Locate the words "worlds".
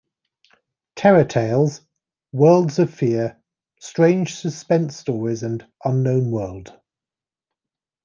2.31-2.79